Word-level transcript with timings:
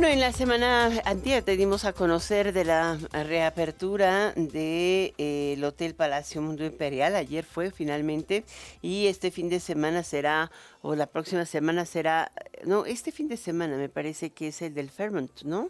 Bueno, 0.00 0.14
en 0.14 0.20
la 0.20 0.32
semana 0.32 0.86
anterior 1.04 1.42
te 1.42 1.58
dimos 1.58 1.84
a 1.84 1.92
conocer 1.92 2.54
de 2.54 2.64
la 2.64 2.96
reapertura 3.12 4.32
del 4.32 4.50
de, 4.50 5.14
eh, 5.18 5.62
Hotel 5.62 5.94
Palacio 5.94 6.40
Mundo 6.40 6.64
Imperial. 6.64 7.14
Ayer 7.16 7.44
fue 7.44 7.70
finalmente 7.70 8.44
y 8.80 9.08
este 9.08 9.30
fin 9.30 9.50
de 9.50 9.60
semana 9.60 10.02
será, 10.02 10.50
o 10.80 10.94
la 10.94 11.06
próxima 11.06 11.44
semana 11.44 11.84
será, 11.84 12.32
no, 12.64 12.86
este 12.86 13.12
fin 13.12 13.28
de 13.28 13.36
semana 13.36 13.76
me 13.76 13.90
parece 13.90 14.30
que 14.30 14.48
es 14.48 14.62
el 14.62 14.72
del 14.72 14.88
Fairmont, 14.88 15.42
¿no? 15.42 15.68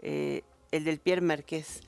Eh, 0.00 0.42
el 0.72 0.84
del 0.84 0.98
Pierre 0.98 1.22
Marqués. 1.22 1.80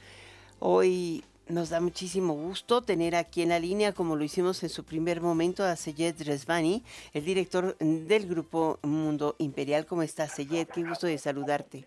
Hoy 0.61 1.23
nos 1.49 1.71
da 1.71 1.81
muchísimo 1.81 2.35
gusto 2.35 2.83
tener 2.83 3.15
aquí 3.15 3.43
en 3.43 3.51
la 3.51 3.59
línea, 3.59 3.93
como 3.93 4.17
lo 4.17 4.25
hicimos 4.25 4.63
en 4.63 4.69
su 4.69 4.85
primer 4.85 5.21
momento, 5.21 5.65
a 5.65 5.77
Seyed 5.77 6.23
Resvani, 6.25 6.83
el 7.13 7.25
director 7.25 7.77
del 7.79 8.27
Grupo 8.27 8.79
Mundo 8.83 9.37
Imperial. 9.39 9.87
¿Cómo 9.87 10.03
estás, 10.03 10.33
Seyed? 10.33 10.69
Qué 10.69 10.83
gusto 10.83 11.07
de 11.07 11.19
saludarte. 11.19 11.87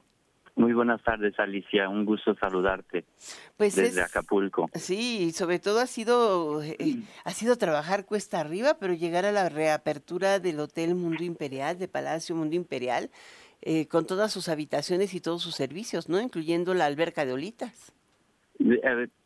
Muy 0.55 0.71
buenas 0.71 1.03
tardes, 1.03 1.37
Alicia. 1.37 1.89
Un 1.89 2.05
gusto 2.05 2.33
saludarte 2.35 3.03
pues 3.57 3.75
desde 3.75 4.01
Acapulco. 4.01 4.69
Sí, 4.73 5.33
sobre 5.33 5.59
todo 5.59 5.81
ha 5.81 5.87
sido 5.87 6.63
eh, 6.63 7.03
ha 7.25 7.31
sido 7.31 7.57
trabajar 7.57 8.05
cuesta 8.05 8.39
arriba, 8.39 8.77
pero 8.79 8.93
llegar 8.93 9.25
a 9.25 9.33
la 9.33 9.49
reapertura 9.49 10.39
del 10.39 10.61
Hotel 10.61 10.95
Mundo 10.95 11.25
Imperial, 11.25 11.77
de 11.77 11.89
Palacio 11.89 12.37
Mundo 12.37 12.55
Imperial, 12.55 13.09
eh, 13.61 13.87
con 13.87 14.05
todas 14.05 14.31
sus 14.31 14.47
habitaciones 14.47 15.13
y 15.13 15.19
todos 15.19 15.41
sus 15.41 15.55
servicios, 15.55 16.07
¿no? 16.07 16.21
Incluyendo 16.21 16.73
la 16.73 16.85
alberca 16.85 17.25
de 17.25 17.33
olitas. 17.33 17.91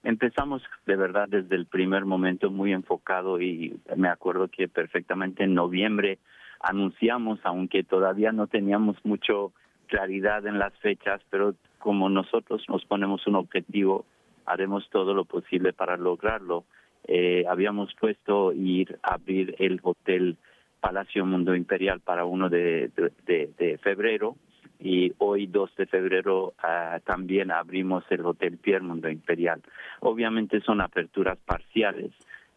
Empezamos 0.04 0.62
de 0.86 0.96
verdad 0.98 1.30
desde 1.30 1.56
el 1.56 1.66
primer 1.66 2.06
momento 2.06 2.52
muy 2.52 2.74
enfocado 2.74 3.40
y 3.42 3.80
me 3.96 4.10
acuerdo 4.10 4.50
que 4.50 4.68
perfectamente 4.68 5.44
en 5.44 5.54
noviembre 5.54 6.20
anunciamos, 6.60 7.40
aunque 7.44 7.84
todavía 7.84 8.34
no 8.34 8.48
teníamos 8.48 8.98
mucho 9.06 9.54
claridad 9.88 10.46
en 10.46 10.60
las 10.60 10.74
fechas, 10.80 11.22
pero 11.30 11.56
como 11.78 12.10
nosotros 12.10 12.64
nos 12.68 12.84
ponemos 12.86 13.26
un 13.28 13.36
objetivo, 13.36 14.06
haremos 14.46 14.90
todo 14.90 15.14
lo 15.14 15.24
posible 15.24 15.72
para 15.72 15.96
lograrlo. 15.96 16.66
Eh, 17.08 17.46
habíamos 17.48 17.94
puesto 17.96 18.52
ir 18.52 19.00
a 19.04 19.14
abrir 19.14 19.56
el 19.60 19.80
hotel 19.82 20.38
Palacio 20.82 21.26
Mundo 21.26 21.56
Imperial 21.56 22.02
para 22.02 22.26
uno 22.26 22.50
de, 22.50 22.92
de 23.26 23.80
febrero 23.82 24.36
y 24.80 25.14
hoy 25.18 25.48
2 25.48 25.76
de 25.76 25.86
febrero 25.86 26.54
ah, 26.64 27.00
también 27.04 27.52
abrimos 27.52 28.04
el 28.10 28.26
Hotel 28.26 28.58
Pierre 28.58 28.84
Mundo 28.84 29.10
Imperial. 29.10 29.62
Obviamente 30.00 30.62
son 30.62 30.82
aperturas 30.82 31.38
parciales 31.46 32.12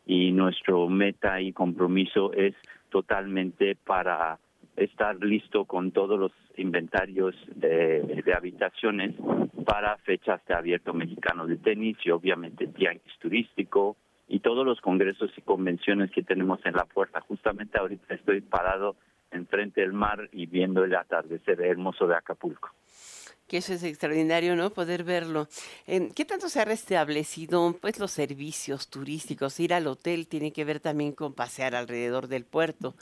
y 0.06 0.30
nuestro 0.32 0.88
meta 0.88 1.40
y 1.40 1.52
compromiso 1.52 2.32
es 2.32 2.54
totalmente 2.90 3.74
para 3.74 4.38
estar 4.76 5.16
listo 5.22 5.64
con 5.64 5.90
todos 5.90 6.18
los 6.18 6.32
inventarios 6.56 7.34
de, 7.54 8.22
habitaciones 8.34 9.14
para 9.66 9.96
fechas 9.98 10.40
de 10.46 10.54
abierto 10.54 10.94
mexicano 10.94 11.46
de 11.46 11.56
tenis 11.56 11.96
y 12.04 12.10
obviamente 12.10 12.66
tianguis 12.68 13.18
turístico 13.20 13.96
y 14.28 14.40
todos 14.40 14.64
los 14.64 14.80
congresos 14.80 15.30
y 15.36 15.42
convenciones 15.42 16.10
que 16.10 16.22
tenemos 16.22 16.64
en 16.64 16.74
la 16.74 16.84
puerta. 16.84 17.20
Justamente 17.20 17.78
ahorita 17.78 18.14
estoy 18.14 18.40
parado 18.40 18.96
enfrente 19.32 19.80
del 19.80 19.92
mar 19.92 20.28
y 20.32 20.46
viendo 20.46 20.84
el 20.84 20.94
atardecer 20.94 21.60
hermoso 21.60 22.06
de 22.06 22.16
Acapulco. 22.16 22.70
Que 23.48 23.58
eso 23.58 23.74
es 23.74 23.82
extraordinario, 23.84 24.56
¿no? 24.56 24.70
Poder 24.70 25.04
verlo. 25.04 25.46
¿Qué 25.86 26.24
tanto 26.24 26.48
se 26.48 26.60
ha 26.60 26.64
restablecido 26.64 27.76
pues 27.80 27.98
los 27.98 28.10
servicios 28.10 28.88
turísticos? 28.88 29.60
Ir 29.60 29.74
al 29.74 29.86
hotel 29.86 30.26
tiene 30.26 30.52
que 30.52 30.64
ver 30.64 30.80
también 30.80 31.12
con 31.12 31.34
pasear 31.34 31.74
alrededor 31.74 32.28
del 32.28 32.44
puerto. 32.44 32.94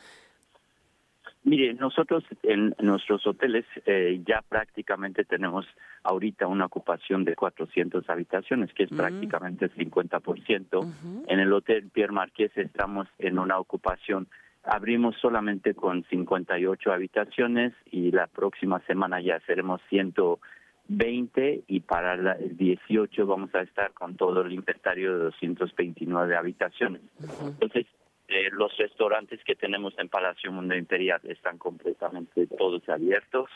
Mire, 1.42 1.72
nosotros 1.72 2.22
en 2.42 2.74
nuestros 2.80 3.26
hoteles 3.26 3.64
eh, 3.86 4.20
ya 4.26 4.42
prácticamente 4.46 5.24
tenemos 5.24 5.66
ahorita 6.02 6.46
una 6.46 6.66
ocupación 6.66 7.24
de 7.24 7.34
400 7.34 8.08
habitaciones, 8.10 8.72
que 8.74 8.82
es 8.82 8.92
mm. 8.92 8.96
prácticamente 8.96 9.64
el 9.64 9.74
50%. 9.74 11.24
En 11.28 11.40
el 11.40 11.52
Hotel 11.52 11.88
Pierre 11.90 12.12
Marqués 12.12 12.50
estamos 12.56 13.08
en 13.18 13.38
una 13.38 13.58
ocupación 13.58 14.28
Abrimos 14.64 15.16
solamente 15.20 15.74
con 15.74 16.04
58 16.04 16.92
habitaciones 16.92 17.72
y 17.90 18.10
la 18.10 18.26
próxima 18.26 18.80
semana 18.80 19.20
ya 19.20 19.40
seremos 19.40 19.80
120 19.88 21.64
y 21.66 21.80
para 21.80 22.14
el 22.34 22.56
18 22.56 23.26
vamos 23.26 23.54
a 23.54 23.62
estar 23.62 23.92
con 23.94 24.16
todo 24.16 24.42
el 24.42 24.52
inventario 24.52 25.16
de 25.16 25.24
229 25.24 26.36
habitaciones. 26.36 27.00
Entonces, 27.42 27.86
eh, 28.28 28.50
los 28.52 28.76
restaurantes 28.76 29.42
que 29.44 29.56
tenemos 29.56 29.94
en 29.98 30.08
Palacio 30.08 30.52
Mundo 30.52 30.76
Imperial 30.76 31.20
están 31.24 31.56
completamente 31.56 32.46
todos 32.46 32.86
abiertos. 32.88 33.48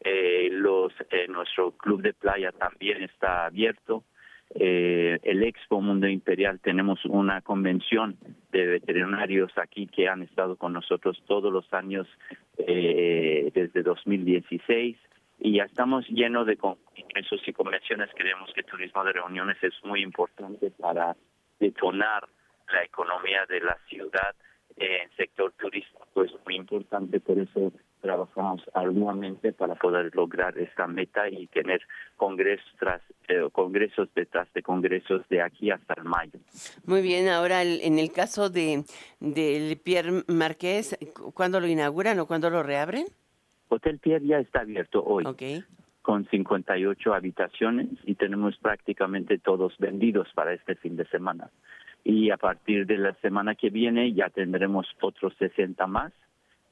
Eh, 0.00 0.48
los 0.50 0.92
eh, 1.10 1.28
Nuestro 1.28 1.72
club 1.72 2.00
de 2.00 2.14
playa 2.14 2.50
también 2.52 3.02
está 3.02 3.44
abierto 3.46 4.04
eh, 4.58 5.18
el 5.22 5.42
Expo 5.42 5.80
Mundo 5.80 6.08
Imperial 6.08 6.60
tenemos 6.60 7.04
una 7.04 7.42
convención 7.42 8.16
de 8.52 8.66
veterinarios 8.66 9.52
aquí 9.56 9.86
que 9.86 10.08
han 10.08 10.22
estado 10.22 10.56
con 10.56 10.72
nosotros 10.72 11.22
todos 11.26 11.52
los 11.52 11.72
años 11.72 12.06
eh, 12.58 13.50
desde 13.54 13.82
2016 13.82 14.96
y 15.38 15.56
ya 15.56 15.64
estamos 15.64 16.08
llenos 16.08 16.46
de 16.46 16.56
congresos 16.56 17.40
y 17.46 17.52
convenciones. 17.52 18.08
Creemos 18.14 18.50
que 18.54 18.62
turismo 18.62 19.04
de 19.04 19.12
reuniones 19.12 19.56
es 19.62 19.74
muy 19.84 20.02
importante 20.02 20.70
para 20.70 21.16
detonar 21.60 22.26
la 22.72 22.82
economía 22.82 23.46
de 23.48 23.60
la 23.60 23.76
ciudad 23.88 24.34
en 24.76 25.10
sector 25.16 25.52
turístico 25.52 26.24
es 26.24 26.32
muy 26.44 26.56
importante, 26.56 27.20
por 27.20 27.38
eso 27.38 27.72
trabajamos 28.06 28.62
arduamente 28.72 29.52
para 29.52 29.74
poder 29.74 30.14
lograr 30.14 30.56
esta 30.58 30.86
meta 30.86 31.28
y 31.28 31.48
tener 31.48 31.80
congresos 32.16 32.64
tras 32.78 33.02
eh, 33.26 33.48
congresos 33.50 34.08
detrás 34.14 34.46
de 34.54 34.62
congresos 34.62 35.28
de 35.28 35.42
aquí 35.42 35.72
hasta 35.72 35.94
el 35.94 36.04
mayo. 36.04 36.38
Muy 36.84 37.02
bien, 37.02 37.28
ahora 37.28 37.64
en 37.64 37.98
el 37.98 38.12
caso 38.12 38.48
de 38.48 38.84
del 39.18 39.76
Pierre 39.78 40.22
Marqués, 40.28 40.96
¿cuándo 41.34 41.58
lo 41.58 41.66
inauguran 41.66 42.20
o 42.20 42.26
cuándo 42.26 42.48
lo 42.48 42.62
reabren? 42.62 43.06
Hotel 43.68 43.98
Pierre 43.98 44.24
ya 44.24 44.38
está 44.38 44.60
abierto 44.60 45.02
hoy. 45.04 45.24
Con 46.02 46.24
58 46.28 47.12
habitaciones 47.12 47.88
y 48.04 48.14
tenemos 48.14 48.56
prácticamente 48.58 49.38
todos 49.38 49.76
vendidos 49.78 50.28
para 50.32 50.52
este 50.52 50.76
fin 50.76 50.96
de 50.96 51.06
semana. 51.08 51.50
Y 52.04 52.30
a 52.30 52.36
partir 52.36 52.86
de 52.86 52.98
la 52.98 53.14
semana 53.14 53.56
que 53.56 53.70
viene 53.70 54.12
ya 54.12 54.30
tendremos 54.30 54.86
otros 55.00 55.34
60 55.40 55.84
más 55.88 56.12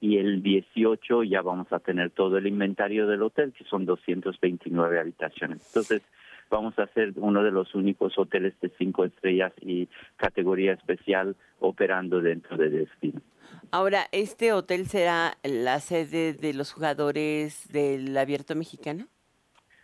y 0.05 0.19
el 0.19 0.43
18 0.43 1.23
ya 1.23 1.41
vamos 1.41 1.73
a 1.73 1.79
tener 1.79 2.11
todo 2.11 2.37
el 2.37 2.47
inventario 2.47 3.07
del 3.07 3.23
hotel, 3.23 3.55
que 3.57 3.65
son 3.65 3.87
229 3.87 5.01
habitaciones. 5.01 5.67
Entonces, 5.67 6.03
vamos 6.51 6.79
a 6.79 6.87
ser 6.89 7.15
uno 7.17 7.43
de 7.43 7.51
los 7.51 7.75
únicos 7.75 8.19
hoteles 8.19 8.53
de 8.61 8.71
cinco 8.77 9.07
estrellas 9.07 9.55
y 9.63 9.89
categoría 10.17 10.75
especial 10.75 11.37
operando 11.59 12.21
dentro 12.21 12.59
de 12.59 12.69
destino. 12.69 13.23
Ahora, 13.71 14.03
¿este 14.13 14.53
hotel 14.53 14.85
será 14.89 15.39
la 15.43 15.81
sede 15.81 16.35
de 16.35 16.53
los 16.53 16.75
jugadores 16.75 17.67
del 17.73 18.15
Abierto 18.19 18.55
Mexicano? 18.55 19.07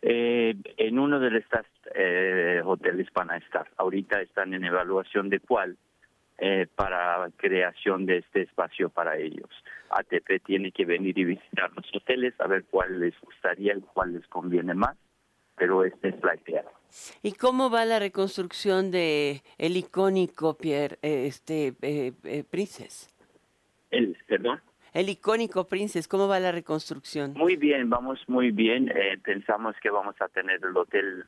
Eh, 0.02 0.54
en 0.76 0.98
uno 0.98 1.18
de 1.18 1.38
estos 1.38 1.64
eh, 1.94 2.60
hoteles 2.62 3.08
van 3.14 3.30
a 3.30 3.38
estar. 3.38 3.66
Ahorita 3.78 4.20
están 4.20 4.52
en 4.52 4.64
evaluación 4.64 5.30
de 5.30 5.40
cuál 5.40 5.78
eh, 6.40 6.66
para 6.74 7.28
creación 7.36 8.06
de 8.06 8.18
este 8.18 8.42
espacio 8.42 8.88
para 8.88 9.18
ellos. 9.18 9.50
ATP 9.90 10.42
tiene 10.44 10.72
que 10.72 10.86
venir 10.86 11.18
y 11.18 11.24
visitar 11.24 11.70
los 11.76 11.84
hoteles 11.94 12.34
a 12.40 12.46
ver 12.46 12.64
cuál 12.70 12.98
les 12.98 13.18
gustaría 13.20 13.74
y 13.76 13.80
cuál 13.80 14.14
les 14.14 14.26
conviene 14.28 14.72
más, 14.72 14.96
pero 15.56 15.84
este 15.84 16.08
es 16.08 16.22
la 16.22 16.34
idea. 16.34 16.64
¿Y 17.22 17.32
cómo 17.32 17.68
va 17.68 17.84
la 17.84 17.98
reconstrucción 17.98 18.90
de 18.90 19.42
el 19.58 19.76
icónico 19.76 20.56
Pierre, 20.56 20.98
eh, 21.02 21.26
este 21.26 21.74
eh, 21.82 22.12
eh, 22.24 22.44
Princess? 22.50 23.14
El, 23.90 24.16
perdón. 24.26 24.60
El 24.94 25.08
icónico 25.08 25.68
Princess, 25.68 26.08
¿cómo 26.08 26.26
va 26.26 26.40
la 26.40 26.52
reconstrucción? 26.52 27.34
Muy 27.34 27.56
bien, 27.56 27.90
vamos 27.90 28.18
muy 28.28 28.50
bien. 28.50 28.92
pensamos 29.22 29.76
que 29.80 29.90
vamos 29.90 30.16
a 30.20 30.28
tener 30.28 30.58
el 30.64 30.76
hotel, 30.76 31.24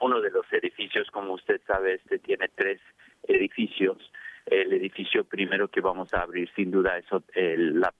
uno 0.00 0.20
de 0.20 0.30
los 0.30 0.46
edificios, 0.52 1.10
como 1.10 1.32
usted 1.32 1.60
sabe, 1.66 1.94
este 1.94 2.18
tiene 2.20 2.48
tres 2.54 2.80
edificios 3.26 3.98
el 4.46 4.72
edificio 4.72 5.24
primero 5.24 5.68
que 5.68 5.80
vamos 5.80 6.12
a 6.14 6.22
abrir 6.22 6.48
sin 6.54 6.70
duda 6.70 6.98
es 6.98 7.06
el, 7.34 7.80
la, 7.80 7.92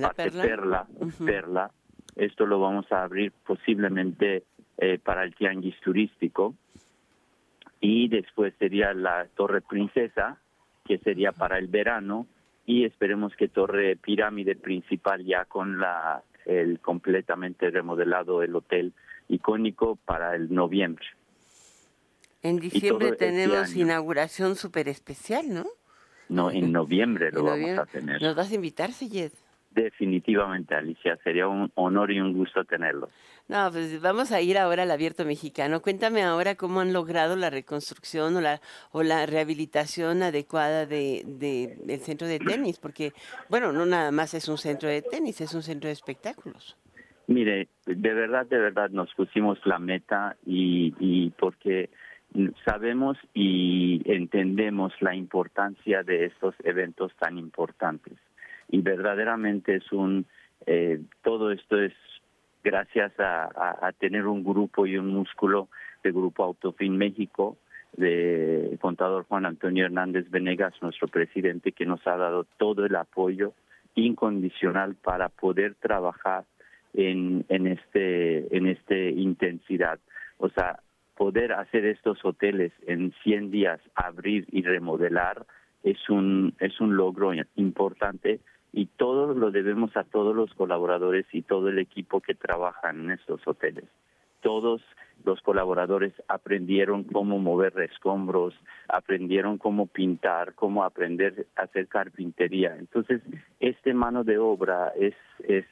parte 0.00 0.30
perla, 0.30 0.86
perla, 1.24 1.70
Esto 2.16 2.46
lo 2.46 2.60
vamos 2.60 2.90
a 2.90 3.02
abrir 3.02 3.32
posiblemente 3.32 4.44
eh, 4.78 4.98
para 4.98 5.24
el 5.24 5.34
tianguis 5.34 5.78
turístico. 5.80 6.54
Y 7.80 8.08
después 8.08 8.54
sería 8.58 8.92
la 8.92 9.26
Torre 9.34 9.62
Princesa, 9.62 10.38
que 10.84 10.98
sería 10.98 11.32
para 11.32 11.58
el 11.58 11.68
verano. 11.68 12.26
Y 12.66 12.84
esperemos 12.84 13.34
que 13.36 13.48
Torre 13.48 13.96
Pirámide 13.96 14.54
principal 14.54 15.24
ya 15.24 15.44
con 15.44 15.78
la 15.78 16.22
el 16.46 16.80
completamente 16.80 17.70
remodelado 17.70 18.42
el 18.42 18.54
hotel 18.56 18.92
icónico 19.28 19.96
para 19.96 20.34
el 20.34 20.52
noviembre. 20.52 21.04
En 22.42 22.58
diciembre 22.58 23.10
este 23.10 23.26
tenemos 23.26 23.76
inauguración 23.76 24.56
súper 24.56 24.88
especial, 24.88 25.52
¿no? 25.52 25.66
No, 26.30 26.50
en 26.50 26.72
noviembre 26.80 27.30
lo 27.32 27.44
vamos 27.44 27.78
a 27.78 27.86
tener. 27.86 28.22
¿Nos 28.22 28.34
vas 28.34 28.50
a 28.50 28.54
invitar, 28.54 28.92
Seyed? 28.92 29.32
Definitivamente, 29.72 30.74
Alicia. 30.74 31.16
Sería 31.22 31.46
un 31.46 31.70
honor 31.74 32.10
y 32.10 32.20
un 32.20 32.32
gusto 32.32 32.64
tenerlo. 32.64 33.08
No, 33.46 33.70
pues 33.70 34.00
vamos 34.00 34.32
a 34.32 34.40
ir 34.40 34.58
ahora 34.58 34.84
al 34.84 34.90
abierto 34.90 35.24
mexicano. 35.24 35.80
Cuéntame 35.80 36.22
ahora 36.22 36.54
cómo 36.54 36.80
han 36.80 36.92
logrado 36.92 37.36
la 37.36 37.50
reconstrucción 37.50 38.36
o 38.36 38.40
la, 38.40 38.60
o 38.92 39.02
la 39.02 39.26
rehabilitación 39.26 40.22
adecuada 40.22 40.86
de, 40.86 41.22
de, 41.26 41.76
del 41.84 42.00
centro 42.00 42.26
de 42.26 42.38
tenis, 42.38 42.78
porque, 42.78 43.12
bueno, 43.48 43.72
no 43.72 43.86
nada 43.86 44.10
más 44.12 44.34
es 44.34 44.48
un 44.48 44.58
centro 44.58 44.88
de 44.88 45.02
tenis, 45.02 45.40
es 45.40 45.54
un 45.54 45.62
centro 45.62 45.88
de 45.88 45.92
espectáculos. 45.92 46.76
Mire, 47.26 47.68
de 47.86 48.14
verdad, 48.14 48.46
de 48.46 48.58
verdad 48.58 48.90
nos 48.90 49.12
pusimos 49.14 49.58
la 49.64 49.78
meta 49.78 50.36
y, 50.44 50.94
y 50.98 51.30
porque 51.30 51.90
sabemos 52.64 53.18
y 53.34 54.02
entendemos 54.04 54.92
la 55.00 55.14
importancia 55.14 56.02
de 56.02 56.26
estos 56.26 56.54
eventos 56.64 57.12
tan 57.18 57.38
importantes. 57.38 58.14
Y 58.68 58.80
verdaderamente 58.82 59.76
es 59.76 59.92
un, 59.92 60.26
eh, 60.66 61.00
todo 61.22 61.50
esto 61.50 61.80
es 61.80 61.92
gracias 62.62 63.12
a, 63.18 63.90
tener 63.98 64.26
un 64.26 64.44
grupo 64.44 64.86
y 64.86 64.96
un 64.96 65.08
músculo 65.08 65.68
de 66.02 66.12
Grupo 66.12 66.44
Autofin 66.44 66.96
México, 66.96 67.56
de 67.96 68.78
contador 68.80 69.24
Juan 69.24 69.46
Antonio 69.46 69.86
Hernández 69.86 70.30
Venegas, 70.30 70.74
nuestro 70.80 71.08
presidente, 71.08 71.72
que 71.72 71.86
nos 71.86 72.06
ha 72.06 72.16
dado 72.16 72.44
todo 72.58 72.86
el 72.86 72.94
apoyo 72.96 73.52
incondicional 73.94 74.94
para 74.94 75.28
poder 75.28 75.74
trabajar 75.74 76.44
en, 76.94 77.44
en 77.48 77.66
este 77.66 78.56
en 78.56 78.66
este 78.66 79.10
intensidad. 79.10 79.98
O 80.38 80.48
sea, 80.48 80.80
poder 81.20 81.52
hacer 81.52 81.84
estos 81.84 82.24
hoteles 82.24 82.72
en 82.86 83.12
100 83.22 83.50
días, 83.50 83.78
abrir 83.94 84.46
y 84.52 84.62
remodelar, 84.62 85.44
es 85.82 86.08
un, 86.08 86.54
es 86.60 86.80
un 86.80 86.96
logro 86.96 87.32
importante 87.56 88.40
y 88.72 88.86
todo 88.86 89.34
lo 89.34 89.50
debemos 89.50 89.94
a 89.98 90.04
todos 90.04 90.34
los 90.34 90.54
colaboradores 90.54 91.26
y 91.32 91.42
todo 91.42 91.68
el 91.68 91.78
equipo 91.78 92.22
que 92.22 92.34
trabaja 92.34 92.88
en 92.88 93.10
estos 93.10 93.46
hoteles. 93.46 93.84
Todos 94.40 94.80
los 95.22 95.42
colaboradores 95.42 96.14
aprendieron 96.26 97.04
cómo 97.04 97.38
mover 97.38 97.78
escombros, 97.80 98.54
aprendieron 98.88 99.58
cómo 99.58 99.88
pintar, 99.88 100.54
cómo 100.54 100.84
aprender 100.84 101.48
a 101.54 101.64
hacer 101.64 101.86
carpintería. 101.88 102.74
Entonces, 102.78 103.20
este 103.58 103.92
mano 103.92 104.24
de 104.24 104.38
obra 104.38 104.94
es, 104.98 105.14
es 105.46 105.66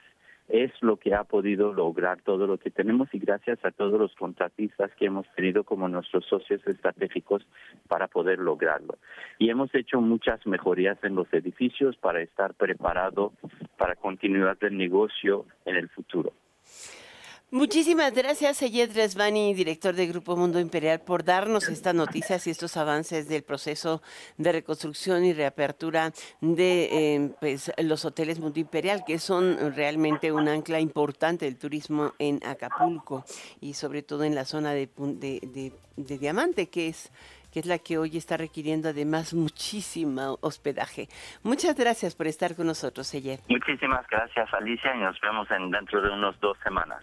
es 0.48 0.72
lo 0.80 0.96
que 0.96 1.14
ha 1.14 1.24
podido 1.24 1.72
lograr 1.72 2.22
todo 2.22 2.46
lo 2.46 2.58
que 2.58 2.70
tenemos 2.70 3.08
y 3.12 3.18
gracias 3.18 3.58
a 3.64 3.70
todos 3.70 3.98
los 3.98 4.14
contratistas 4.14 4.90
que 4.94 5.06
hemos 5.06 5.26
tenido 5.34 5.64
como 5.64 5.88
nuestros 5.88 6.24
socios 6.26 6.66
estratégicos 6.66 7.46
para 7.86 8.08
poder 8.08 8.38
lograrlo. 8.38 8.98
Y 9.38 9.50
hemos 9.50 9.74
hecho 9.74 10.00
muchas 10.00 10.46
mejorías 10.46 10.98
en 11.02 11.14
los 11.14 11.32
edificios 11.32 11.96
para 11.96 12.22
estar 12.22 12.54
preparado 12.54 13.32
para 13.76 13.94
continuar 13.96 14.56
el 14.60 14.76
negocio 14.76 15.46
en 15.64 15.76
el 15.76 15.88
futuro. 15.88 16.32
Muchísimas 17.50 18.12
gracias, 18.12 18.60
Eyed 18.60 18.94
Resvani, 18.94 19.54
director 19.54 19.94
del 19.94 20.08
Grupo 20.08 20.36
Mundo 20.36 20.60
Imperial, 20.60 21.00
por 21.00 21.24
darnos 21.24 21.70
estas 21.70 21.94
noticias 21.94 22.46
y 22.46 22.50
estos 22.50 22.76
avances 22.76 23.26
del 23.26 23.42
proceso 23.42 24.02
de 24.36 24.52
reconstrucción 24.52 25.24
y 25.24 25.32
reapertura 25.32 26.12
de 26.42 26.88
eh, 26.92 27.30
pues, 27.40 27.72
los 27.78 28.04
hoteles 28.04 28.38
Mundo 28.38 28.60
Imperial, 28.60 29.02
que 29.06 29.18
son 29.18 29.74
realmente 29.74 30.30
un 30.30 30.46
ancla 30.46 30.78
importante 30.78 31.46
del 31.46 31.58
turismo 31.58 32.12
en 32.18 32.38
Acapulco 32.44 33.24
y 33.62 33.72
sobre 33.72 34.02
todo 34.02 34.24
en 34.24 34.34
la 34.34 34.44
zona 34.44 34.72
de, 34.72 34.90
de, 34.96 36.18
Diamante, 36.18 36.68
que 36.68 36.88
es 36.88 37.10
que 37.50 37.60
es 37.60 37.66
la 37.66 37.78
que 37.78 37.96
hoy 37.96 38.18
está 38.18 38.36
requiriendo 38.36 38.90
además 38.90 39.32
muchísimo 39.32 40.36
hospedaje. 40.42 41.08
Muchas 41.42 41.74
gracias 41.78 42.14
por 42.14 42.26
estar 42.26 42.54
con 42.54 42.66
nosotros, 42.66 43.12
Eyed. 43.14 43.40
Muchísimas 43.48 44.06
gracias, 44.08 44.52
Alicia, 44.52 44.94
y 44.94 44.98
nos 44.98 45.18
vemos 45.22 45.50
en, 45.50 45.70
dentro 45.70 46.02
de 46.02 46.10
unos 46.10 46.38
dos 46.40 46.58
semanas. 46.62 47.02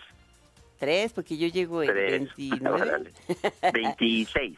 Tres, 0.86 1.14
porque 1.14 1.36
yo 1.36 1.48
llego 1.48 1.82
el 1.82 1.92
29. 1.92 3.12
26. 3.74 4.56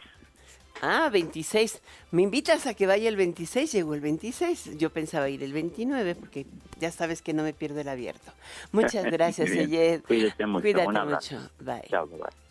Ah, 0.82 1.10
26. 1.10 1.82
¿Me 2.12 2.22
invitas 2.24 2.68
a 2.68 2.74
que 2.74 2.86
vaya 2.86 3.08
el 3.08 3.16
26? 3.16 3.72
Llegó 3.72 3.94
el 3.94 4.02
26. 4.02 4.78
Yo 4.78 4.90
pensaba 4.90 5.30
ir 5.30 5.42
el 5.42 5.54
29 5.54 6.16
porque 6.16 6.46
ya 6.80 6.92
sabes 6.92 7.22
que 7.22 7.34
no 7.34 7.44
me 7.44 7.54
pierdo 7.54 7.80
el 7.80 7.88
abierto. 7.88 8.34
Muchas 8.74 9.06
gracias, 9.12 9.52
Eyed. 9.52 10.02
Cuídate 10.02 10.46
mucho. 10.46 10.64
Cuídate 10.64 11.06
mucho. 11.06 11.50
Bye. 11.62 11.84
Chao, 11.90 12.06
bye. 12.08 12.47